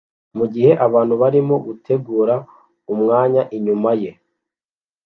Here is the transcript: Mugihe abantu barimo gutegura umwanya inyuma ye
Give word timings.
Mugihe 0.37 0.71
abantu 0.85 1.13
barimo 1.21 1.55
gutegura 1.65 2.35
umwanya 2.93 3.41
inyuma 3.57 3.91
ye 4.01 4.11